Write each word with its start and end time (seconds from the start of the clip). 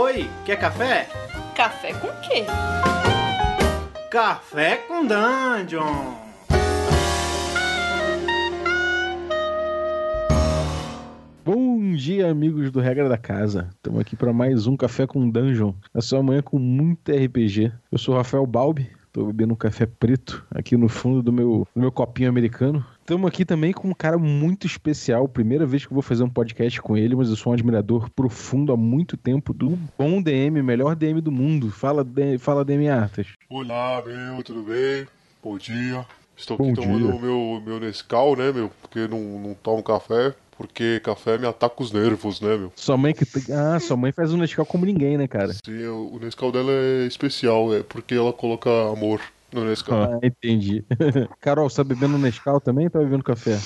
Oi, 0.00 0.30
quer 0.44 0.56
café? 0.60 1.08
Café 1.56 1.92
com 1.92 2.06
quê? 2.20 2.44
Café 4.08 4.76
com 4.76 5.04
Dungeon! 5.04 6.14
Bom 11.44 11.94
dia, 11.96 12.30
amigos 12.30 12.70
do 12.70 12.78
Regra 12.78 13.08
da 13.08 13.18
Casa. 13.18 13.70
Estamos 13.74 14.00
aqui 14.00 14.14
para 14.14 14.32
mais 14.32 14.68
um 14.68 14.76
Café 14.76 15.04
com 15.04 15.28
Dungeon. 15.28 15.72
A 15.92 16.00
sua 16.00 16.22
manhã 16.22 16.42
com 16.42 16.60
muito 16.60 17.10
RPG. 17.10 17.72
Eu 17.90 17.98
sou 17.98 18.14
o 18.14 18.16
Rafael 18.18 18.46
Balbi, 18.46 18.88
estou 19.18 19.26
bebendo 19.26 19.52
um 19.52 19.56
café 19.56 19.84
preto 19.84 20.46
aqui 20.50 20.76
no 20.76 20.88
fundo 20.88 21.22
do 21.22 21.32
meu, 21.32 21.66
do 21.74 21.80
meu 21.80 21.90
copinho 21.90 22.28
americano. 22.28 22.84
Estamos 23.00 23.26
aqui 23.26 23.44
também 23.44 23.72
com 23.72 23.88
um 23.88 23.94
cara 23.94 24.16
muito 24.16 24.66
especial. 24.66 25.26
Primeira 25.26 25.66
vez 25.66 25.84
que 25.84 25.92
eu 25.92 25.94
vou 25.94 26.02
fazer 26.02 26.22
um 26.22 26.28
podcast 26.28 26.80
com 26.80 26.96
ele, 26.96 27.16
mas 27.16 27.28
eu 27.28 27.36
sou 27.36 27.50
um 27.50 27.54
admirador 27.54 28.08
profundo 28.10 28.72
há 28.72 28.76
muito 28.76 29.16
tempo 29.16 29.52
do 29.52 29.78
bom 29.98 30.22
DM, 30.22 30.62
melhor 30.62 30.94
DM 30.94 31.20
do 31.20 31.32
mundo. 31.32 31.70
Fala, 31.70 32.06
fala 32.38 32.64
DM 32.64 32.88
Artas. 32.88 33.26
Olá, 33.50 34.02
meu, 34.06 34.42
tudo 34.44 34.62
bem? 34.62 35.06
Bom 35.42 35.58
dia. 35.58 36.06
Estou 36.36 36.56
Bom 36.56 36.70
aqui 36.70 36.80
tomando 36.80 37.06
dia. 37.06 37.14
o 37.16 37.20
meu, 37.20 37.62
meu 37.64 37.80
Nescau, 37.80 38.36
né, 38.36 38.52
meu? 38.52 38.70
Porque 38.80 39.08
não, 39.08 39.20
não 39.40 39.54
tomo 39.54 39.82
café. 39.82 40.34
Porque 40.58 40.98
café 41.04 41.38
me 41.38 41.46
ataca 41.46 41.80
os 41.80 41.92
nervos, 41.92 42.40
né, 42.40 42.56
meu? 42.56 42.72
Sua 42.74 42.96
mãe 42.96 43.14
que. 43.14 43.24
Ah, 43.52 43.78
sua 43.78 43.96
mãe 43.96 44.10
faz 44.10 44.32
um 44.32 44.36
Nescau 44.36 44.66
como 44.66 44.84
ninguém, 44.84 45.16
né, 45.16 45.28
cara? 45.28 45.52
Sim, 45.52 45.84
o 45.86 46.16
o 46.16 46.18
Nescau 46.18 46.50
dela 46.50 46.72
é 46.72 47.06
especial, 47.06 47.72
é 47.72 47.84
porque 47.84 48.14
ela 48.14 48.32
coloca 48.32 48.68
amor 48.90 49.20
no 49.52 49.64
Nescau. 49.64 50.02
Ah, 50.02 50.18
entendi. 50.20 50.84
Carol, 51.40 51.70
você 51.70 51.76
tá 51.76 51.84
bebendo 51.84 52.18
Nescau 52.18 52.60
também 52.60 52.86
ou 52.86 52.90
tá 52.90 52.98
bebendo 52.98 53.22
café? 53.22 53.56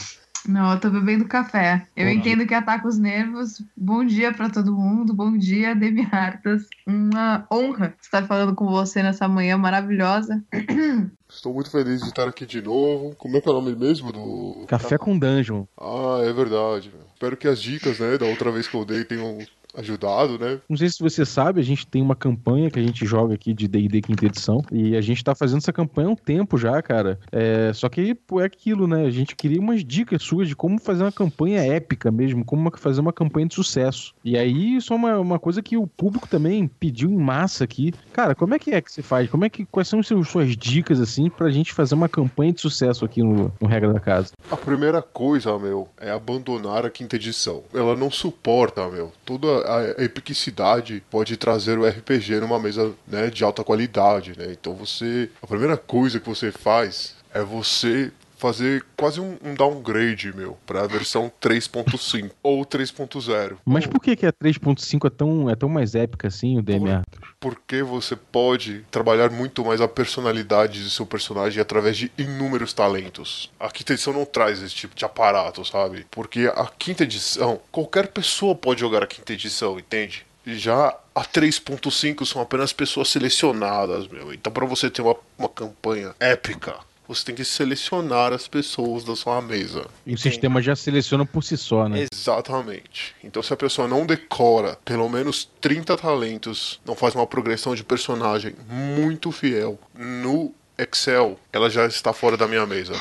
Não, 0.49 0.73
eu 0.73 0.81
tô 0.81 0.91
bebendo 0.91 1.27
café. 1.27 1.87
Eu 1.97 2.07
Bom 2.07 2.13
entendo 2.13 2.47
que 2.47 2.55
ataca 2.55 2.89
os 2.89 2.99
nervos. 2.99 3.63
Bom 3.77 4.05
dia 4.05 4.33
pra 4.33 4.51
todo 4.51 4.75
mundo. 4.75 5.15
Bom 5.15 5.37
dia, 5.37 5.75
Demi 5.75 6.07
Hartas. 6.11 6.67
Uma 6.87 7.47
honra 7.51 7.95
estar 8.01 8.27
falando 8.27 8.55
com 8.55 8.67
você 8.67 9.03
nessa 9.03 9.29
manhã 9.29 9.57
maravilhosa. 9.57 10.43
Estou 11.29 11.55
muito 11.55 11.71
feliz 11.71 12.03
de 12.03 12.09
estar 12.09 12.29
aqui 12.29 12.45
de 12.45 12.61
novo. 12.61 13.15
Como 13.17 13.37
é 13.37 13.41
que 13.41 13.49
é 13.49 13.53
o 13.53 13.55
nome 13.55 13.75
mesmo 13.75 14.13
do. 14.13 14.65
Café 14.67 14.99
com 14.99 15.19
Dungeon. 15.19 15.65
Ah, 15.81 16.21
é 16.23 16.33
verdade. 16.33 16.93
Espero 17.15 17.37
que 17.37 17.49
as 17.49 17.63
dicas, 17.63 18.01
né, 18.01 18.19
da 18.19 18.27
outra 18.27 18.51
vez 18.51 18.69
que 18.69 18.77
eu 18.77 18.85
dei 18.85 19.05
tenham 19.05 19.39
ajudado, 19.75 20.39
né? 20.39 20.61
Não 20.69 20.77
sei 20.77 20.89
se 20.89 21.01
você 21.01 21.25
sabe, 21.25 21.61
a 21.61 21.65
gente 21.65 21.87
tem 21.87 22.03
uma 22.03 22.15
campanha 22.15 22.71
que 22.71 22.79
a 22.79 22.83
gente 22.83 23.05
joga 23.07 23.35
aqui 23.35 23.55
de 23.55 23.67
D&D 23.67 24.03
quinta 24.03 24.27
edição 24.27 24.63
e 24.71 24.97
a 24.97 25.01
gente 25.01 25.25
tá 25.25 25.35
fazendo 25.35 25.59
essa 25.59 25.73
campanha 25.73 26.09
há 26.09 26.11
um 26.13 26.17
tempo 26.17 26.59
já, 26.59 26.81
cara. 26.83 27.19
É, 27.31 27.73
só 27.73 27.89
que 27.89 28.17
é 28.41 28.45
aquilo, 28.45 28.87
né? 28.87 29.07
A 29.07 29.11
gente 29.11 29.35
queria 29.35 29.61
umas 29.61 29.85
dicas 29.85 30.23
suas 30.23 30.49
de 30.49 30.57
como 30.57 30.79
fazer 30.79 31.03
uma 31.03 31.13
campanha 31.13 31.61
épica 31.61 32.11
mesmo, 32.11 32.45
como 32.45 32.71
fazer 32.77 33.01
uma 33.01 33.13
campanha 33.13 33.47
de 33.47 33.55
sucesso. 33.55 34.15
E 34.25 34.37
aí 34.37 34.77
isso 34.77 34.93
é 34.93 34.97
uma, 34.97 35.19
uma 35.19 35.39
coisa 35.39 35.63
que 35.63 35.77
o 35.77 35.87
público 35.87 36.29
também 36.29 36.69
pediu 36.69 37.11
em 37.11 37.17
massa 37.17 37.65
aqui. 37.65 37.93
Cara, 38.13 38.35
como 38.35 38.55
é 38.55 38.59
que 38.59 38.73
é 38.73 38.81
que 38.81 38.93
você 38.93 39.03
faz? 39.03 39.29
Como 39.31 39.45
é 39.45 39.51
que 39.51 39.65
quais 39.65 39.89
são 39.89 40.01
as 40.01 40.07
suas 40.07 40.57
dicas 40.57 41.01
assim 41.01 41.31
pra 41.31 41.51
gente 41.51 41.73
fazer 41.73 41.95
uma 41.95 42.09
campanha 42.09 42.53
de 42.53 42.61
sucesso 42.61 43.05
aqui 43.05 43.23
no, 43.23 43.53
no 43.61 43.67
regra 43.67 43.93
da 43.93 44.01
casa? 44.01 44.33
A 44.53 44.57
primeira 44.59 45.01
coisa, 45.01 45.59
meu, 45.59 45.89
é 45.99 46.11
abandonar 46.11 46.85
a 46.85 46.91
quinta 46.91 47.17
edição. 47.17 47.65
Ela 47.73 47.97
não 47.97 48.11
suporta, 48.11 48.87
meu. 48.87 49.11
Toda 49.25 49.49
a 49.49 50.05
epicidade 50.05 51.03
pode 51.11 51.39
trazer 51.39 51.79
o 51.79 51.89
RPG 51.89 52.39
numa 52.41 52.59
mesa, 52.59 52.93
né, 53.09 53.31
de 53.31 53.43
alta 53.43 53.65
qualidade, 53.65 54.39
né? 54.39 54.49
Então 54.53 54.75
você, 54.75 55.31
a 55.41 55.47
primeira 55.47 55.79
coisa 55.79 56.21
que 56.21 56.29
você 56.29 56.53
faz 56.53 57.17
é 57.33 57.43
você 57.43 58.13
fazer 58.43 58.85
quase 58.97 59.21
um, 59.21 59.39
um 59.41 59.55
downgrade, 59.55 60.35
meu, 60.35 60.59
para 60.67 60.83
a 60.83 60.87
versão 60.89 61.31
3.5 61.41 62.33
ou 62.43 62.67
3.0. 62.67 63.59
Mas 63.65 63.87
por 63.87 64.01
que 64.01 64.17
que 64.17 64.27
a 64.27 64.33
3.5 64.33 65.07
é 65.07 65.11
tão 65.11 65.49
é 65.49 65.55
tão 65.55 65.69
mais 65.69 65.95
épica 65.95 66.27
assim, 66.27 66.59
o 66.59 66.63
DMA? 66.63 67.05
Porque 67.39 67.85
você 67.85 68.17
pode 68.17 68.85
trabalhar 68.91 69.31
muito 69.31 69.65
mais 69.65 69.81
a 69.81 69.87
personalidade 69.87 70.83
do 70.83 70.91
seu 70.91 71.07
personagem 71.07 71.63
através 71.63 71.97
de 71.97 72.11
inúmeros 72.19 72.73
talentos. 72.73 73.49
A 73.61 73.71
quinta 73.71 73.93
edição 73.93 74.13
não 74.13 74.25
traz 74.25 74.61
esse 74.61 74.75
tipo 74.75 74.97
de 74.97 75.05
aparato, 75.05 75.65
sabe? 75.65 76.05
Porque 76.11 76.51
a 76.53 76.67
quinta 76.67 77.05
edição, 77.05 77.61
qualquer 77.71 78.09
pessoa 78.09 78.57
pode 78.57 78.81
jogar 78.81 79.05
a 79.05 79.07
quinta 79.07 79.33
edição, 79.33 79.79
entende? 79.79 80.27
Já 80.45 80.97
a 81.15 81.25
3.5 81.25 82.27
são 82.27 82.43
apenas 82.43 82.73
pessoas 82.73 83.09
selecionadas, 83.09 84.09
meu. 84.09 84.35
Então, 84.35 84.53
para 84.53 84.67
você 84.67 84.91
ter 84.91 85.03
uma, 85.03 85.15
uma 85.39 85.49
campanha 85.49 86.13
épica, 86.19 86.75
você 87.15 87.25
tem 87.25 87.35
que 87.35 87.45
selecionar 87.45 88.33
as 88.33 88.49
pessoas 88.49 89.05
da 89.05 89.15
sua 89.15 89.41
mesa. 89.41 89.87
E 90.07 90.15
o 90.15 90.19
sistema 90.19 90.61
já 90.63 90.75
seleciona 90.75 91.25
por 91.25 91.43
si 91.43 91.57
só, 91.57 91.89
né? 91.89 92.07
Exatamente. 92.13 93.15
Então, 93.23 93.43
se 93.43 93.53
a 93.53 93.57
pessoa 93.57 93.87
não 93.87 94.07
decora 94.07 94.79
pelo 94.85 95.09
menos 95.09 95.49
30 95.61 95.97
talentos, 95.97 96.81
não 96.85 96.95
faz 96.95 97.15
uma 97.15 97.27
progressão 97.27 97.75
de 97.75 97.85
personagem 97.85 98.55
muito 98.69 99.31
fiel 99.31 99.79
no 99.95 100.53
Excel, 100.79 101.39
ela 101.53 101.69
já 101.69 101.87
está 101.87 102.13
fora 102.13 102.37
da 102.37 102.49
minha 102.49 102.67
mesa. 102.67 102.95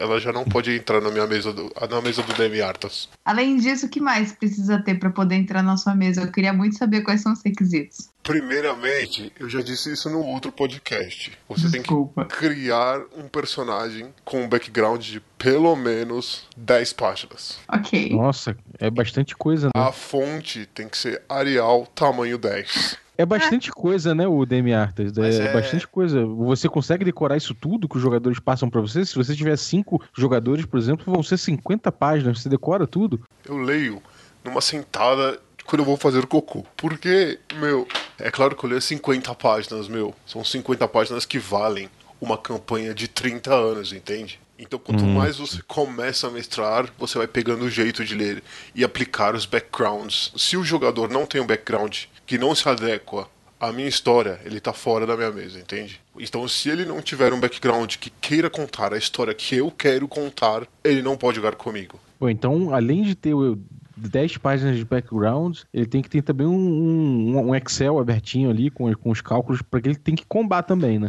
Ela 0.00 0.18
já 0.18 0.32
não 0.32 0.46
pode 0.46 0.74
entrar 0.74 0.98
na 1.00 1.10
minha 1.10 1.26
mesa 1.26 1.52
do, 1.52 1.70
na 1.90 2.00
mesa 2.00 2.22
do 2.22 2.32
Demi 2.32 2.62
Artas. 2.62 3.06
Além 3.22 3.58
disso, 3.58 3.84
o 3.84 3.88
que 3.88 4.00
mais 4.00 4.32
precisa 4.32 4.78
ter 4.82 4.98
pra 4.98 5.10
poder 5.10 5.34
entrar 5.34 5.62
na 5.62 5.76
sua 5.76 5.94
mesa? 5.94 6.22
Eu 6.22 6.32
queria 6.32 6.54
muito 6.54 6.78
saber 6.78 7.02
quais 7.02 7.20
são 7.20 7.34
os 7.34 7.42
requisitos. 7.44 8.08
Primeiramente, 8.22 9.30
eu 9.38 9.48
já 9.48 9.60
disse 9.60 9.92
isso 9.92 10.08
no 10.08 10.24
outro 10.24 10.50
podcast. 10.50 11.32
Você 11.48 11.68
Desculpa. 11.68 12.24
tem 12.24 12.28
que 12.30 12.36
criar 12.36 13.00
um 13.16 13.28
personagem 13.28 14.12
com 14.24 14.42
um 14.42 14.48
background 14.48 15.02
de 15.02 15.20
pelo 15.36 15.76
menos 15.76 16.46
10 16.56 16.92
páginas. 16.94 17.58
Ok. 17.68 18.10
Nossa, 18.10 18.56
é 18.78 18.90
bastante 18.90 19.36
coisa, 19.36 19.66
né? 19.66 19.72
A 19.74 19.92
fonte 19.92 20.66
tem 20.74 20.88
que 20.88 20.96
ser 20.96 21.22
Arial 21.28 21.86
tamanho 21.94 22.38
10. 22.38 22.96
É 23.20 23.26
bastante 23.26 23.70
coisa, 23.70 24.14
né, 24.14 24.26
o 24.26 24.46
DM 24.46 24.72
Artas? 24.72 25.16
É, 25.18 25.48
é- 25.48 25.52
bastante 25.52 25.86
coisa. 25.86 26.24
Você 26.24 26.68
consegue 26.68 27.04
decorar 27.04 27.36
isso 27.36 27.54
tudo 27.54 27.88
que 27.88 27.96
os 27.96 28.02
jogadores 28.02 28.38
passam 28.38 28.70
pra 28.70 28.80
você? 28.80 29.04
Se 29.04 29.14
você 29.14 29.34
tiver 29.36 29.56
cinco 29.56 30.02
jogadores, 30.16 30.64
por 30.64 30.78
exemplo, 30.78 31.12
vão 31.12 31.22
ser 31.22 31.36
50 31.36 31.92
páginas. 31.92 32.40
Você 32.40 32.48
decora 32.48 32.86
tudo? 32.86 33.20
eu 33.46 33.58
leio 33.58 34.02
numa 34.44 34.60
sentada 34.60 35.38
quando 35.64 35.80
eu 35.80 35.84
vou 35.86 35.96
fazer 35.96 36.26
cocô. 36.26 36.64
Porque, 36.76 37.38
meu, 37.56 37.86
é 38.18 38.30
claro 38.30 38.56
que 38.56 38.64
eu 38.64 38.70
leio 38.70 38.80
50 38.80 39.34
páginas, 39.34 39.88
meu. 39.88 40.14
São 40.26 40.44
50 40.44 40.86
páginas 40.88 41.24
que 41.26 41.38
valem 41.38 41.88
uma 42.20 42.36
campanha 42.38 42.94
de 42.94 43.08
30 43.08 43.52
anos, 43.54 43.92
entende? 43.92 44.38
Então, 44.58 44.78
quanto 44.78 45.04
mais 45.14 45.38
você 45.38 45.62
começa 45.66 46.26
a 46.26 46.30
mestrar, 46.30 46.86
você 46.98 47.16
vai 47.16 47.26
pegando 47.26 47.64
o 47.64 47.70
jeito 47.70 48.04
de 48.04 48.14
ler 48.14 48.42
e 48.74 48.84
aplicar 48.84 49.34
os 49.34 49.46
backgrounds. 49.46 50.32
Se 50.36 50.56
o 50.56 50.62
jogador 50.64 51.08
não 51.10 51.24
tem 51.24 51.40
um 51.40 51.46
background 51.46 51.96
que 52.26 52.36
não 52.36 52.54
se 52.54 52.68
adequa 52.68 53.26
à 53.58 53.72
minha 53.72 53.88
história, 53.88 54.38
ele 54.44 54.60
tá 54.60 54.72
fora 54.74 55.06
da 55.06 55.16
minha 55.16 55.30
mesa, 55.30 55.58
entende? 55.58 55.98
Então, 56.18 56.46
se 56.46 56.68
ele 56.68 56.84
não 56.84 57.00
tiver 57.00 57.32
um 57.32 57.40
background 57.40 57.96
que 57.96 58.10
queira 58.20 58.50
contar 58.50 58.92
a 58.92 58.98
história 58.98 59.32
que 59.32 59.56
eu 59.56 59.70
quero 59.70 60.06
contar, 60.06 60.66
ele 60.84 61.00
não 61.00 61.16
pode 61.16 61.36
jogar 61.36 61.54
comigo. 61.54 61.98
Bom, 62.20 62.28
então, 62.28 62.74
além 62.74 63.02
de 63.02 63.14
ter 63.14 63.32
o 63.32 63.58
10 63.96 64.36
páginas 64.38 64.76
de 64.76 64.84
background, 64.84 65.58
ele 65.72 65.86
tem 65.86 66.02
que 66.02 66.08
ter 66.10 66.20
também 66.22 66.46
um, 66.46 66.52
um- 66.54 67.48
um 67.48 67.54
Excel 67.54 67.98
abertinho 67.98 68.50
ali 68.50 68.70
com, 68.70 68.92
com 68.94 69.10
os 69.10 69.20
cálculos, 69.22 69.62
porque 69.62 69.88
ele 69.88 69.96
tem 69.96 70.14
que 70.14 70.24
combar 70.26 70.62
também, 70.62 70.98
né? 70.98 71.08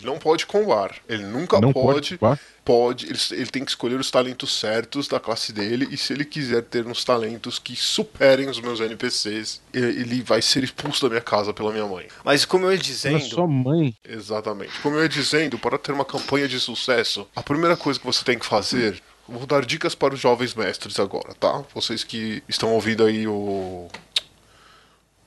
Ele 0.00 0.06
não 0.10 0.18
pode 0.18 0.46
combar. 0.46 0.94
Ele 1.08 1.24
nunca 1.24 1.60
Não 1.60 1.72
pode. 1.72 2.16
combar? 2.16 2.38
Pode. 2.64 3.06
Ele, 3.06 3.18
ele 3.32 3.46
tem 3.46 3.64
que 3.64 3.70
escolher 3.70 4.00
os 4.00 4.10
talentos 4.10 4.58
certos 4.58 5.06
da 5.06 5.20
classe 5.20 5.52
dele. 5.52 5.88
E 5.90 5.96
se 5.96 6.12
ele 6.12 6.24
quiser 6.24 6.62
ter 6.62 6.86
uns 6.86 7.04
talentos 7.04 7.58
que 7.58 7.76
superem 7.76 8.48
os 8.48 8.60
meus 8.60 8.80
NPCs, 8.80 9.60
ele 9.72 10.22
vai 10.22 10.40
ser 10.40 10.64
expulso 10.64 11.02
da 11.02 11.10
minha 11.10 11.20
casa 11.20 11.52
pela 11.52 11.72
minha 11.72 11.86
mãe. 11.86 12.08
Mas 12.24 12.44
como 12.44 12.66
eu 12.66 12.72
ia 12.72 12.78
dizendo, 12.78 13.20
sua 13.24 13.46
mãe. 13.46 13.94
Exatamente. 14.04 14.72
Como 14.80 14.96
eu 14.96 15.02
ia 15.02 15.08
dizendo, 15.08 15.58
para 15.58 15.78
ter 15.78 15.92
uma 15.92 16.04
campanha 16.04 16.48
de 16.48 16.58
sucesso, 16.58 17.28
a 17.36 17.42
primeira 17.42 17.76
coisa 17.76 17.98
que 18.00 18.06
você 18.06 18.24
tem 18.24 18.38
que 18.38 18.46
fazer. 18.46 19.00
Vou 19.28 19.46
dar 19.46 19.64
dicas 19.64 19.94
para 19.94 20.12
os 20.12 20.18
jovens 20.18 20.54
mestres 20.56 20.98
agora, 20.98 21.32
tá? 21.34 21.62
Vocês 21.72 22.02
que 22.02 22.42
estão 22.48 22.72
ouvindo 22.74 23.04
aí 23.04 23.28
o. 23.28 23.86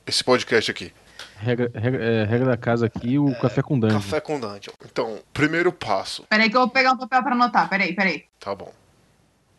Esse 0.06 0.22
podcast 0.23 0.69
aqui. 0.69 0.92
Regra, 1.38 1.71
regra, 1.74 2.03
é, 2.03 2.24
regra 2.24 2.47
da 2.51 2.57
casa 2.57 2.85
aqui, 2.85 3.18
o 3.19 3.38
café 3.39 3.62
com 3.62 3.77
dungeon. 3.80 4.00
café 4.00 4.21
com 4.21 4.39
dungeon. 4.39 4.74
Então, 4.85 5.19
primeiro 5.33 5.71
passo. 5.71 6.24
Peraí 6.30 6.50
que 6.50 6.56
eu 6.56 6.62
vou 6.62 6.69
pegar 6.69 6.94
um 6.94 6.97
papel 6.97 7.21
pra 7.24 7.33
anotar. 7.33 7.69
Peraí, 7.69 7.94
peraí. 7.94 8.25
Tá 8.39 8.56
bom. 8.56 8.74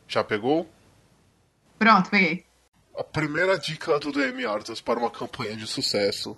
Já 0.09 0.23
pegou? 0.25 0.69
Pronto, 1.79 2.11
peguei. 2.11 2.45
A 2.97 3.03
primeira 3.03 3.59
dica 3.59 3.99
do 3.99 4.13
DM 4.13 4.47
Artas 4.47 4.81
para 4.81 4.99
uma 4.99 5.11
campanha 5.11 5.57
de 5.57 5.67
sucesso 5.67 6.37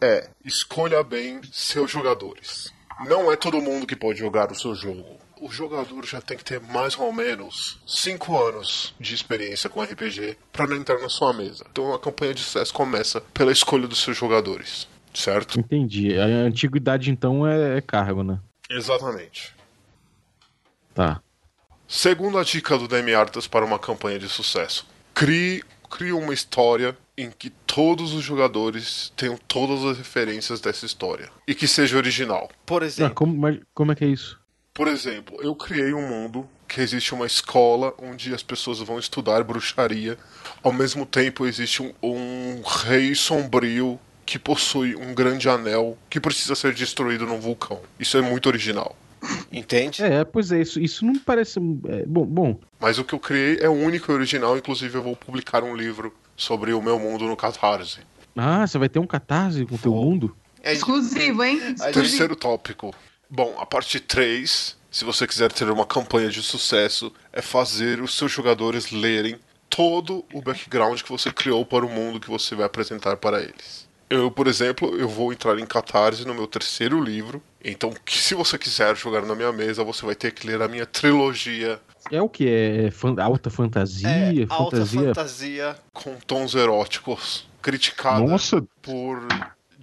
é 0.00 0.28
escolha 0.44 1.02
bem 1.02 1.40
seus 1.52 1.90
jogadores. 1.90 2.72
Não 3.06 3.30
é 3.30 3.36
todo 3.36 3.62
mundo 3.62 3.86
que 3.86 3.96
pode 3.96 4.18
jogar 4.18 4.50
o 4.50 4.54
seu 4.54 4.74
jogo. 4.74 5.18
O 5.44 5.50
jogador 5.50 6.06
já 6.06 6.20
tem 6.20 6.36
que 6.36 6.44
ter 6.44 6.60
mais 6.60 6.96
ou 6.96 7.12
menos 7.12 7.80
5 7.84 8.40
anos 8.40 8.94
de 9.00 9.12
experiência 9.12 9.68
com 9.68 9.82
RPG 9.82 10.36
para 10.52 10.68
não 10.68 10.76
entrar 10.76 11.00
na 11.00 11.08
sua 11.08 11.32
mesa. 11.32 11.66
Então 11.68 11.92
a 11.92 11.98
campanha 11.98 12.32
de 12.32 12.40
sucesso 12.40 12.72
começa 12.72 13.20
pela 13.34 13.50
escolha 13.50 13.88
dos 13.88 13.98
seus 14.00 14.16
jogadores, 14.16 14.86
certo? 15.12 15.58
Entendi. 15.58 16.16
A 16.16 16.24
antiguidade, 16.26 17.10
então, 17.10 17.44
é, 17.44 17.78
é 17.78 17.80
cargo, 17.80 18.22
né? 18.22 18.38
Exatamente. 18.70 19.52
Tá. 20.94 21.20
Segunda 21.88 22.44
dica 22.44 22.78
do 22.78 22.86
DM 22.86 23.12
Artas 23.12 23.48
para 23.48 23.64
uma 23.64 23.80
campanha 23.80 24.20
de 24.20 24.28
sucesso: 24.28 24.86
crie, 25.12 25.64
crie 25.90 26.12
uma 26.12 26.32
história 26.32 26.96
em 27.18 27.32
que 27.32 27.50
todos 27.50 28.14
os 28.14 28.22
jogadores 28.22 29.12
tenham 29.16 29.36
todas 29.48 29.84
as 29.84 29.98
referências 29.98 30.60
dessa 30.60 30.86
história 30.86 31.28
e 31.48 31.54
que 31.54 31.66
seja 31.66 31.96
original. 31.96 32.48
Por 32.64 32.84
Ah, 32.84 32.86
exemplo, 32.86 33.14
como, 33.16 33.36
mas 33.36 33.58
como 33.74 33.90
é 33.90 33.96
que 33.96 34.04
é 34.04 34.08
isso? 34.08 34.40
Por 34.74 34.88
exemplo, 34.88 35.36
eu 35.42 35.54
criei 35.54 35.92
um 35.92 36.06
mundo 36.08 36.48
que 36.66 36.80
existe 36.80 37.12
uma 37.12 37.26
escola 37.26 37.92
onde 37.98 38.32
as 38.32 38.42
pessoas 38.42 38.78
vão 38.78 38.98
estudar 38.98 39.44
bruxaria. 39.44 40.16
Ao 40.62 40.72
mesmo 40.72 41.04
tempo, 41.04 41.46
existe 41.46 41.82
um, 41.82 41.92
um 42.02 42.62
rei 42.62 43.14
sombrio 43.14 44.00
que 44.24 44.38
possui 44.38 44.96
um 44.96 45.14
grande 45.14 45.46
anel 45.48 45.98
que 46.08 46.18
precisa 46.18 46.54
ser 46.54 46.72
destruído 46.72 47.26
num 47.26 47.38
vulcão. 47.38 47.80
Isso 48.00 48.16
é 48.16 48.22
muito 48.22 48.46
original. 48.46 48.96
entende? 49.52 50.02
É, 50.02 50.24
pois 50.24 50.50
é, 50.50 50.62
isso, 50.62 50.80
isso 50.80 51.04
não 51.04 51.18
parece. 51.18 51.58
é, 51.58 52.06
bom, 52.06 52.24
bom, 52.24 52.58
Mas 52.80 52.98
o 52.98 53.04
que 53.04 53.14
eu 53.14 53.20
criei 53.20 53.58
é 53.60 53.68
único 53.68 54.10
e 54.10 54.14
original. 54.14 54.56
Inclusive, 54.56 54.94
eu 54.96 55.02
vou 55.02 55.14
publicar 55.14 55.62
um 55.62 55.76
livro 55.76 56.14
sobre 56.34 56.72
o 56.72 56.80
meu 56.80 56.98
mundo 56.98 57.26
no 57.26 57.36
Catarse. 57.36 58.00
ah, 58.34 58.66
você 58.66 58.78
vai 58.78 58.88
ter 58.88 58.98
um 58.98 59.06
catarse 59.06 59.66
com 59.66 59.74
o 59.74 59.78
teu 59.78 59.92
mundo? 59.92 60.34
É, 60.62 60.72
Exclusivo, 60.72 61.44
hein? 61.44 61.56
Exclusivo. 61.58 61.92
Terceiro 61.92 62.36
tópico. 62.36 62.94
Bom, 63.34 63.56
a 63.58 63.64
parte 63.64 63.98
3, 63.98 64.76
se 64.90 65.06
você 65.06 65.26
quiser 65.26 65.50
ter 65.50 65.70
uma 65.70 65.86
campanha 65.86 66.28
de 66.28 66.42
sucesso, 66.42 67.10
é 67.32 67.40
fazer 67.40 68.02
os 68.02 68.14
seus 68.14 68.30
jogadores 68.30 68.90
lerem 68.90 69.38
todo 69.70 70.22
o 70.34 70.42
background 70.42 71.00
que 71.00 71.08
você 71.08 71.32
criou 71.32 71.64
para 71.64 71.86
o 71.86 71.88
mundo 71.88 72.20
que 72.20 72.28
você 72.28 72.54
vai 72.54 72.66
apresentar 72.66 73.16
para 73.16 73.40
eles. 73.40 73.88
Eu, 74.10 74.30
por 74.30 74.46
exemplo, 74.46 74.94
eu 74.98 75.08
vou 75.08 75.32
entrar 75.32 75.58
em 75.58 75.64
Catarse 75.64 76.26
no 76.26 76.34
meu 76.34 76.46
terceiro 76.46 77.02
livro. 77.02 77.42
Então, 77.64 77.94
se 78.06 78.34
você 78.34 78.58
quiser 78.58 78.94
jogar 78.94 79.22
na 79.24 79.34
minha 79.34 79.50
mesa, 79.50 79.82
você 79.82 80.04
vai 80.04 80.14
ter 80.14 80.32
que 80.32 80.46
ler 80.46 80.60
a 80.60 80.68
minha 80.68 80.84
trilogia 80.84 81.80
É 82.10 82.20
o 82.20 82.28
que? 82.28 82.46
É 82.46 82.90
fan- 82.90 83.16
alta 83.18 83.48
fantasia? 83.48 84.06
é 84.10 84.46
alta 84.50 84.76
fantasia? 84.76 85.00
fantasia. 85.14 85.76
com 85.94 86.16
tons 86.26 86.54
eróticos, 86.54 87.48
criticada 87.62 88.26
Nossa, 88.26 88.62
por 88.82 89.26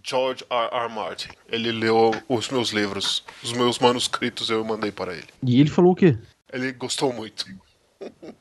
George 0.03 0.43
R. 0.49 0.69
R. 0.71 0.93
Martin. 0.93 1.29
Ele 1.51 1.71
leu 1.71 2.11
os 2.27 2.49
meus 2.49 2.69
livros, 2.69 3.23
os 3.43 3.53
meus 3.53 3.79
manuscritos 3.79 4.49
eu 4.49 4.63
mandei 4.63 4.91
para 4.91 5.13
ele. 5.13 5.27
e 5.43 5.59
ele 5.59 5.69
falou 5.69 5.91
o 5.93 5.95
quê? 5.95 6.17
Ele 6.51 6.71
gostou 6.71 7.13
muito. 7.13 7.45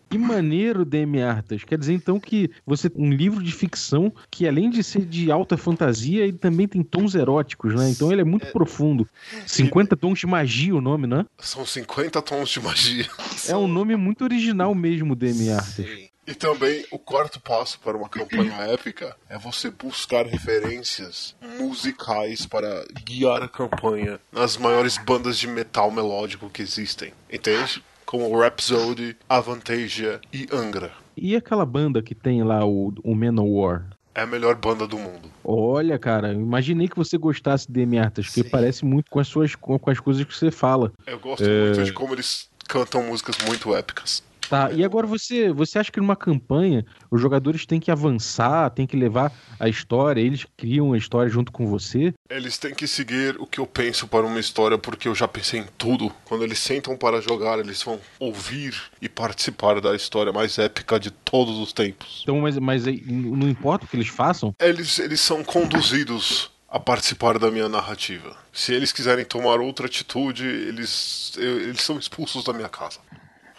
Que 0.09 0.17
maneiro, 0.17 0.85
DM 0.85 1.21
Artas. 1.21 1.65
Quer 1.65 1.77
dizer 1.77 1.93
então 1.93 2.21
que 2.21 2.49
você 2.65 2.91
um 2.95 3.11
livro 3.13 3.43
de 3.43 3.53
ficção 3.53 4.13
que 4.31 4.47
além 4.47 4.71
de 4.71 4.85
ser 4.85 5.05
de 5.05 5.31
alta 5.33 5.57
fantasia, 5.57 6.23
ele 6.23 6.39
também 6.39 6.69
tem 6.69 6.83
tons 6.83 7.15
eróticos, 7.15 7.75
né? 7.75 7.91
Então 7.91 8.13
ele 8.13 8.21
é 8.21 8.25
muito 8.25 8.47
profundo. 8.53 9.07
50 9.47 9.97
tons 9.97 10.21
de 10.21 10.27
magia 10.27 10.75
o 10.75 10.81
nome, 10.81 11.07
né? 11.07 11.27
São 11.39 11.67
50 11.67 12.23
tons 12.23 12.49
de 12.51 12.61
magia. 12.61 13.07
É 13.49 13.57
um 13.57 13.67
nome 13.67 13.97
muito 13.97 14.23
original 14.23 14.75
mesmo, 14.75 15.17
DM 15.17 15.51
Artas. 15.51 15.75
Sim. 15.87 16.08
E 16.29 16.35
também 16.35 16.85
o 16.91 16.99
quarto 16.99 17.41
passo 17.41 17.81
para 17.81 17.97
uma 17.97 18.07
campanha 18.07 18.53
épica 18.65 19.17
é 19.31 19.39
você 19.39 19.71
buscar 19.71 20.27
referências 20.27 21.35
musicais 21.59 22.45
para 22.45 22.85
guiar 23.03 23.43
a 23.43 23.49
campanha 23.49 24.21
nas 24.31 24.59
maiores 24.59 24.99
bandas 24.99 25.39
de 25.39 25.47
metal 25.47 25.91
melódico 25.91 26.51
que 26.51 26.61
existem. 26.61 27.15
Entende? 27.33 27.83
Como 28.05 28.39
Rhapsody, 28.39 29.17
Avantasia 29.27 30.21
e 30.31 30.47
Angra. 30.53 30.93
E 31.17 31.35
aquela 31.35 31.65
banda 31.65 32.03
que 32.03 32.15
tem 32.15 32.45
lá 32.45 32.63
o, 32.63 32.93
o 33.03 33.15
Manowar? 33.15 33.87
É 34.15 34.21
a 34.21 34.27
melhor 34.27 34.55
banda 34.55 34.87
do 34.87 34.99
mundo. 34.99 35.31
Olha, 35.43 35.99
cara, 35.99 36.35
imaginei 36.35 36.89
que 36.89 36.97
você 36.97 37.17
gostasse 37.17 37.67
de 37.67 37.73
DM 37.73 37.99
Artas, 37.99 38.27
porque 38.27 38.45
parece 38.45 38.85
muito 38.85 39.11
com 39.11 39.19
as 39.19 39.29
suas 39.29 39.55
com, 39.55 39.79
com 39.79 39.91
as 39.91 39.99
coisas 39.99 40.23
que 40.25 40.37
você 40.37 40.51
fala. 40.51 40.93
Eu 41.07 41.19
gosto 41.19 41.43
muito 41.43 41.85
de 41.85 41.93
como 41.95 42.15
eles 42.15 42.51
cantam 42.69 43.03
músicas 43.03 43.39
muito 43.47 43.75
épicas. 43.75 44.23
Tá, 44.49 44.73
e 44.73 44.85
agora 44.85 45.07
você, 45.07 45.53
você 45.53 45.79
acha 45.79 45.93
que 45.93 46.01
numa 46.01 46.17
campanha 46.17 46.85
os 47.11 47.21
jogadores 47.21 47.67
têm 47.67 47.79
que 47.79 47.91
avançar, 47.91 48.71
têm 48.71 48.87
que 48.87 48.97
levar 48.97 49.33
a 49.61 49.69
história, 49.69 50.21
eles 50.21 50.47
criam 50.57 50.93
a 50.93 50.99
história 50.99 51.31
junto 51.31 51.53
com 51.53 51.67
você? 51.67 52.15
Eles 52.31 52.57
têm 52.57 52.75
que 52.75 52.87
seguir 52.87 53.37
o 53.39 53.47
que 53.47 53.61
eu 53.61 53.67
penso 53.67 54.09
para 54.09 54.25
uma 54.25 54.41
história, 54.41 54.79
porque 54.79 55.07
eu 55.07 55.15
já 55.15 55.29
pensei 55.29 55.61
em 55.61 55.67
tudo. 55.77 56.11
Quando 56.25 56.45
eles 56.45 56.59
sentam 56.59 56.97
para 56.97 57.21
jogar, 57.21 57.59
eles 57.59 57.83
vão 57.83 58.01
ouvir 58.19 58.75
e 59.03 59.09
participar 59.09 59.81
da 59.81 59.95
história 59.95 60.33
mais 60.33 60.59
épica 60.59 60.99
de 60.99 61.11
todos 61.11 61.59
os 61.59 61.73
tempos. 61.73 62.21
Então, 62.23 62.41
mas, 62.41 62.57
mas 62.59 62.85
não 63.07 63.49
importa 63.49 63.85
o 63.85 63.89
que 63.89 63.97
eles 63.97 64.09
façam? 64.09 64.55
Eles, 64.61 64.99
eles 64.99 65.21
são 65.21 65.45
conduzidos 65.45 66.51
a 66.69 66.79
participar 66.79 67.39
da 67.39 67.51
minha 67.51 67.69
narrativa. 67.69 68.37
Se 68.53 68.75
eles 68.75 68.93
quiserem 68.93 69.25
tomar 69.25 69.61
outra 69.61 69.87
atitude, 69.87 70.45
eles, 70.45 71.33
eles 71.37 71.81
são 71.81 71.99
expulsos 71.99 72.45
da 72.45 72.53
minha 72.53 72.69
casa. 72.69 72.99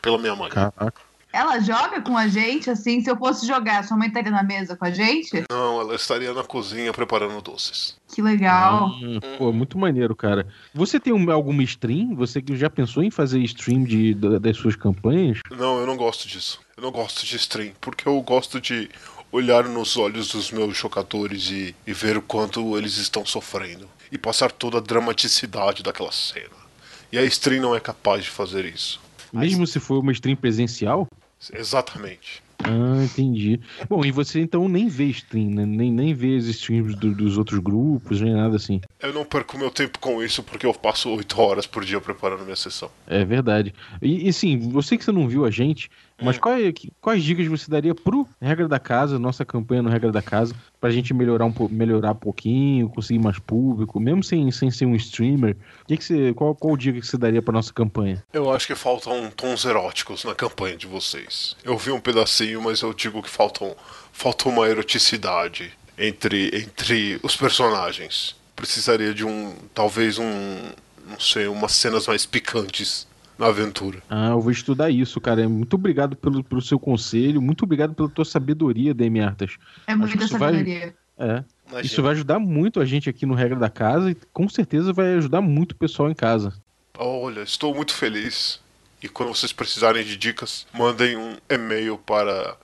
Pela 0.01 0.17
minha 0.17 0.35
mãe. 0.35 0.49
Caraca. 0.49 0.93
Ela 1.31 1.59
joga 1.59 2.01
com 2.01 2.17
a 2.17 2.27
gente, 2.27 2.71
assim, 2.71 3.01
se 3.01 3.09
eu 3.11 3.15
fosse 3.15 3.45
jogar, 3.45 3.83
sua 3.83 3.95
mãe 3.95 4.07
estaria 4.07 4.31
na 4.31 4.41
mesa 4.41 4.75
com 4.75 4.83
a 4.85 4.89
gente? 4.89 5.43
Não, 5.47 5.79
ela 5.79 5.93
estaria 5.93 6.33
na 6.33 6.43
cozinha 6.43 6.91
preparando 6.91 7.39
doces. 7.39 7.95
Que 8.11 8.19
legal. 8.19 8.87
Hum, 8.99 9.19
pô, 9.37 9.53
muito 9.53 9.77
maneiro, 9.77 10.15
cara. 10.15 10.47
Você 10.73 10.99
tem 10.99 11.13
um- 11.13 11.31
alguma 11.31 11.61
stream? 11.61 12.15
Você 12.15 12.43
já 12.55 12.67
pensou 12.67 13.03
em 13.03 13.11
fazer 13.11 13.37
stream 13.41 13.83
de, 13.83 14.15
da- 14.15 14.39
das 14.39 14.57
suas 14.57 14.75
campanhas? 14.75 15.39
Não, 15.51 15.77
eu 15.79 15.85
não 15.85 15.95
gosto 15.95 16.27
disso. 16.27 16.59
Eu 16.75 16.81
não 16.81 16.91
gosto 16.91 17.23
de 17.23 17.35
stream, 17.35 17.73
porque 17.79 18.07
eu 18.09 18.19
gosto 18.23 18.59
de 18.59 18.89
olhar 19.31 19.65
nos 19.65 19.97
olhos 19.97 20.29
dos 20.29 20.49
meus 20.49 20.75
jogadores 20.75 21.51
e, 21.51 21.75
e 21.85 21.93
ver 21.93 22.17
o 22.17 22.23
quanto 22.23 22.75
eles 22.75 22.97
estão 22.97 23.23
sofrendo. 23.23 23.87
E 24.11 24.17
passar 24.17 24.51
toda 24.51 24.79
a 24.79 24.81
dramaticidade 24.81 25.83
daquela 25.83 26.11
cena. 26.11 26.57
E 27.11 27.19
a 27.19 27.23
stream 27.25 27.61
não 27.61 27.75
é 27.75 27.79
capaz 27.79 28.23
de 28.23 28.31
fazer 28.31 28.65
isso. 28.65 28.99
Mesmo 29.33 29.65
se 29.67 29.79
for 29.79 29.99
uma 29.99 30.11
stream 30.11 30.35
presencial? 30.35 31.07
Exatamente. 31.53 32.41
Ah, 32.61 33.01
entendi. 33.03 33.59
Bom, 33.87 34.03
e 34.03 34.11
você 34.11 34.41
então 34.41 34.67
nem 34.67 34.89
vê 34.89 35.05
stream, 35.05 35.49
né? 35.51 35.65
Nem, 35.65 35.91
nem 35.91 36.13
vê 36.13 36.35
as 36.35 36.43
streams 36.45 36.93
do- 36.95 37.15
dos 37.15 37.37
outros 37.37 37.59
grupos, 37.59 38.19
nem 38.19 38.33
nada 38.33 38.57
assim. 38.57 38.81
Eu 38.99 39.13
não 39.13 39.23
perco 39.23 39.57
meu 39.57 39.71
tempo 39.71 39.97
com 39.99 40.21
isso 40.21 40.43
porque 40.43 40.65
eu 40.65 40.73
passo 40.73 41.09
oito 41.09 41.39
horas 41.41 41.65
por 41.65 41.85
dia 41.85 42.01
preparando 42.01 42.43
minha 42.43 42.57
sessão. 42.57 42.91
É 43.07 43.23
verdade. 43.23 43.73
E, 44.01 44.27
e 44.27 44.33
sim, 44.33 44.59
você 44.71 44.97
que 44.97 45.05
você 45.05 45.11
não 45.11 45.27
viu 45.27 45.45
a 45.45 45.49
gente, 45.51 45.89
mas 46.21 46.37
qual 46.37 46.55
é- 46.55 46.71
que- 46.71 46.91
quais 47.01 47.23
dicas 47.23 47.47
você 47.47 47.69
daria 47.69 47.93
pro 47.95 48.27
Regra 48.41 48.67
da 48.67 48.79
Casa, 48.79 49.17
nossa 49.19 49.43
campanha 49.45 49.81
no 49.81 49.89
Regra 49.89 50.11
da 50.11 50.21
Casa, 50.21 50.53
pra 50.79 50.89
gente 50.89 51.13
melhorar 51.13 51.45
um, 51.45 51.53
melhorar 51.69 52.11
um 52.11 52.15
pouquinho, 52.15 52.89
conseguir 52.89 53.19
mais 53.19 53.39
público, 53.39 53.99
mesmo 53.99 54.23
sem, 54.23 54.49
sem 54.51 54.69
ser 54.71 54.85
um 54.85 54.95
streamer? 54.95 55.55
Que 55.87 55.97
que 55.97 56.03
você, 56.03 56.33
qual, 56.33 56.53
qual 56.55 56.75
dica 56.77 56.99
que 56.99 57.07
você 57.07 57.17
daria 57.17 57.41
pra 57.41 57.53
nossa 57.53 57.73
campanha? 57.73 58.23
Eu 58.33 58.51
acho 58.51 58.67
que 58.67 58.75
faltam 58.75 59.29
tons 59.35 59.65
eróticos 59.65 60.23
na 60.23 60.35
campanha 60.35 60.75
de 60.77 60.87
vocês. 60.87 61.55
Eu 61.63 61.77
vi 61.77 61.91
um 61.91 61.99
pedacinho, 61.99 62.61
mas 62.61 62.81
eu 62.81 62.93
digo 62.93 63.21
que 63.23 63.29
faltam, 63.29 63.75
falta 64.11 64.47
uma 64.49 64.67
eroticidade 64.67 65.71
entre, 65.97 66.47
entre 66.53 67.19
os 67.23 67.35
personagens. 67.35 68.35
Precisaria 68.55 69.13
de 69.13 69.25
um, 69.25 69.53
talvez 69.73 70.17
um, 70.19 70.25
não 71.07 71.19
sei, 71.19 71.47
umas 71.47 71.71
cenas 71.73 72.07
mais 72.07 72.25
picantes 72.25 73.07
na 73.39 73.47
aventura. 73.47 74.03
Ah, 74.09 74.31
eu 74.31 74.41
vou 74.41 74.51
estudar 74.51 74.89
isso, 74.91 75.19
cara. 75.21 75.47
Muito 75.47 75.73
obrigado 75.75 76.15
pelo, 76.15 76.43
pelo 76.43 76.61
seu 76.61 76.77
conselho, 76.77 77.41
muito 77.41 77.63
obrigado 77.63 77.93
pela 77.95 78.09
tua 78.09 78.25
sabedoria, 78.25 78.93
Demi 78.93 79.21
Artas. 79.21 79.55
É 79.87 79.95
muita 79.95 80.25
isso 80.25 80.37
vai- 80.37 80.51
sabedoria. 80.51 80.93
É. 81.17 81.43
Imagina. 81.69 81.85
Isso 81.85 82.01
vai 82.01 82.11
ajudar 82.13 82.39
muito 82.39 82.79
a 82.79 82.85
gente 82.85 83.09
aqui 83.09 83.25
no 83.25 83.33
Regra 83.33 83.57
da 83.59 83.69
Casa 83.69 84.11
e 84.11 84.15
com 84.33 84.47
certeza 84.49 84.91
vai 84.93 85.13
ajudar 85.15 85.41
muito 85.41 85.73
o 85.73 85.75
pessoal 85.75 86.09
em 86.09 86.15
casa. 86.15 86.53
Olha, 86.97 87.41
estou 87.41 87.73
muito 87.73 87.93
feliz. 87.93 88.59
E 89.01 89.07
quando 89.07 89.29
vocês 89.33 89.53
precisarem 89.53 90.03
de 90.03 90.17
dicas, 90.17 90.65
mandem 90.73 91.15
um 91.17 91.37
e-mail 91.49 91.97
para 91.97 92.57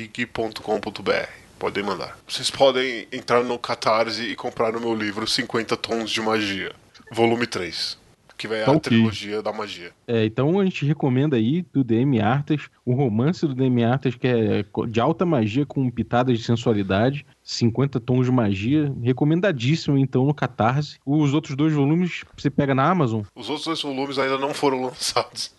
dmartas.ig.com.br. 0.00 1.28
Podem 1.58 1.84
mandar. 1.84 2.16
Vocês 2.26 2.50
podem 2.50 3.06
entrar 3.12 3.42
no 3.44 3.58
Catarse 3.58 4.22
e 4.22 4.34
comprar 4.34 4.74
o 4.74 4.80
meu 4.80 4.94
livro 4.94 5.26
50 5.26 5.76
Tons 5.76 6.10
de 6.10 6.20
Magia, 6.22 6.72
volume 7.12 7.46
3, 7.46 7.98
que 8.40 8.48
vai 8.48 8.64
Tá 8.64 8.70
a 8.70 8.74
ok. 8.74 8.80
trilogia 8.90 9.42
da 9.42 9.52
magia. 9.52 9.92
É, 10.08 10.24
então 10.24 10.58
a 10.58 10.64
gente 10.64 10.84
recomenda 10.86 11.36
aí 11.36 11.62
do 11.72 11.84
DM 11.84 12.20
Artas, 12.20 12.68
o 12.86 12.94
romance 12.94 13.46
do 13.46 13.54
DM 13.54 13.84
Artas, 13.84 14.14
que 14.14 14.26
é 14.26 14.64
de 14.88 14.98
alta 15.00 15.26
magia 15.26 15.66
com 15.66 15.88
pitadas 15.90 16.38
de 16.38 16.44
sensualidade, 16.44 17.26
50 17.42 18.00
tons 18.00 18.24
de 18.26 18.32
magia, 18.32 18.92
recomendadíssimo 19.02 19.98
então 19.98 20.24
no 20.24 20.32
Catarse. 20.32 20.98
Os 21.04 21.34
outros 21.34 21.54
dois 21.54 21.74
volumes 21.74 22.24
você 22.36 22.48
pega 22.48 22.74
na 22.74 22.88
Amazon, 22.90 23.22
Os 23.34 23.48
outros 23.48 23.66
dois 23.66 23.82
volumes 23.82 24.18
ainda 24.18 24.38
não 24.38 24.54
foram 24.54 24.82
lançados. 24.84 25.52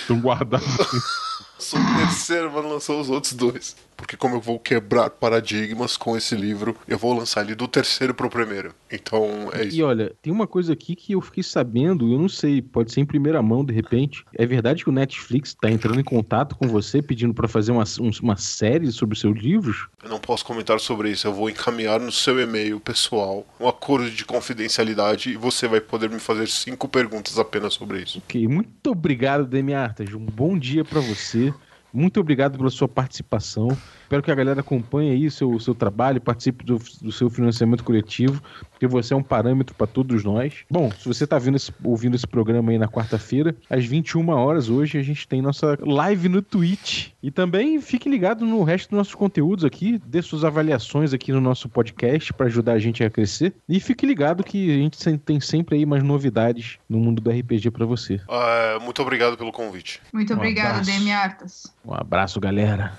estão 0.00 0.20
guardados. 0.20 0.66
Só 1.58 1.76
o 1.76 1.96
terceiro 1.98 2.50
vai 2.50 2.62
lançar 2.62 2.94
os 2.94 3.10
outros 3.10 3.34
dois. 3.34 3.76
Porque 4.00 4.16
como 4.16 4.36
eu 4.36 4.40
vou 4.40 4.58
quebrar 4.58 5.10
paradigmas 5.10 5.96
com 5.96 6.16
esse 6.16 6.34
livro, 6.34 6.76
eu 6.88 6.98
vou 6.98 7.12
lançar 7.16 7.44
ele 7.44 7.54
do 7.54 7.68
terceiro 7.68 8.14
pro 8.14 8.28
primeiro. 8.30 8.74
Então 8.90 9.50
é 9.52 9.64
E 9.64 9.68
isso. 9.68 9.84
olha, 9.84 10.12
tem 10.20 10.32
uma 10.32 10.46
coisa 10.46 10.72
aqui 10.72 10.96
que 10.96 11.12
eu 11.12 11.20
fiquei 11.20 11.42
sabendo, 11.42 12.10
eu 12.12 12.18
não 12.18 12.28
sei, 12.28 12.60
pode 12.62 12.92
ser 12.92 13.00
em 13.00 13.06
primeira 13.06 13.40
mão 13.42 13.64
de 13.64 13.72
repente. 13.72 14.24
É 14.34 14.46
verdade 14.46 14.82
que 14.82 14.90
o 14.90 14.92
Netflix 14.92 15.54
tá 15.54 15.70
entrando 15.70 16.00
em 16.00 16.04
contato 16.04 16.56
com 16.56 16.66
você 16.66 17.00
pedindo 17.02 17.32
pra 17.34 17.46
fazer 17.46 17.72
uma, 17.72 17.84
um- 18.00 18.10
uma 18.22 18.36
série 18.36 18.90
sobre 18.90 19.14
os 19.14 19.20
seus 19.20 19.38
livros? 19.38 19.86
Eu 20.02 20.08
não 20.08 20.18
posso 20.18 20.44
comentar 20.44 20.80
sobre 20.80 21.10
isso. 21.10 21.26
Eu 21.26 21.32
vou 21.34 21.48
encaminhar 21.50 22.00
no 22.00 22.10
seu 22.10 22.40
e-mail 22.40 22.80
pessoal 22.80 23.46
um 23.60 23.68
acordo 23.68 24.10
de 24.10 24.24
confidencialidade 24.24 25.30
e 25.30 25.36
você 25.36 25.68
vai 25.68 25.80
poder 25.80 26.10
me 26.10 26.18
fazer 26.18 26.48
cinco 26.48 26.88
perguntas 26.88 27.38
apenas 27.38 27.74
sobre 27.74 28.02
isso. 28.02 28.18
Ok, 28.18 28.46
muito 28.48 28.90
obrigado, 28.90 29.46
Demi 29.46 29.74
Artas. 29.74 30.12
Um 30.14 30.24
bom 30.24 30.58
dia 30.58 30.84
pra 30.84 31.00
você. 31.00 31.52
Muito 31.92 32.20
obrigado 32.20 32.56
pela 32.56 32.70
sua 32.70 32.88
participação. 32.88 33.68
Espero 34.02 34.22
que 34.22 34.30
a 34.30 34.34
galera 34.34 34.60
acompanhe 34.60 35.10
aí 35.10 35.26
o 35.26 35.30
seu, 35.30 35.58
seu 35.58 35.74
trabalho, 35.74 36.20
participe 36.20 36.64
do, 36.64 36.78
do 37.02 37.10
seu 37.10 37.28
financiamento 37.28 37.82
coletivo, 37.84 38.40
porque 38.80 38.86
você 38.86 39.12
é 39.12 39.16
um 39.16 39.22
parâmetro 39.22 39.74
para 39.74 39.86
todos 39.86 40.24
nós. 40.24 40.64
Bom, 40.70 40.90
se 40.90 41.06
você 41.06 41.24
está 41.24 41.36
ouvindo 41.84 42.14
esse 42.14 42.26
programa 42.26 42.72
aí 42.72 42.78
na 42.78 42.88
quarta-feira, 42.88 43.54
às 43.68 43.84
21 43.84 44.26
horas 44.30 44.70
hoje, 44.70 44.96
a 44.96 45.02
gente 45.02 45.28
tem 45.28 45.42
nossa 45.42 45.76
live 45.82 46.30
no 46.30 46.40
Twitch. 46.40 47.08
E 47.22 47.30
também 47.30 47.78
fique 47.82 48.08
ligado 48.08 48.46
no 48.46 48.62
resto 48.62 48.88
dos 48.88 48.96
nossos 48.96 49.14
conteúdos 49.14 49.66
aqui, 49.66 50.00
dê 50.06 50.22
suas 50.22 50.44
avaliações 50.44 51.12
aqui 51.12 51.30
no 51.30 51.42
nosso 51.42 51.68
podcast 51.68 52.32
para 52.32 52.46
ajudar 52.46 52.72
a 52.72 52.78
gente 52.78 53.04
a 53.04 53.10
crescer. 53.10 53.52
E 53.68 53.78
fique 53.80 54.06
ligado 54.06 54.42
que 54.42 54.70
a 54.70 54.78
gente 54.78 55.18
tem 55.18 55.38
sempre 55.40 55.76
aí 55.76 55.84
mais 55.84 56.02
novidades 56.02 56.78
no 56.88 56.98
mundo 56.98 57.20
do 57.20 57.30
RPG 57.30 57.70
para 57.72 57.84
você. 57.84 58.14
Uh, 58.14 58.80
muito 58.80 59.02
obrigado 59.02 59.36
pelo 59.36 59.52
convite. 59.52 60.00
Muito 60.10 60.32
Um 60.32 60.36
obrigado. 60.36 60.86
Demi 60.86 61.12
Artas. 61.12 61.70
Um 61.84 61.92
abraço, 61.92 62.40
galera. 62.40 62.98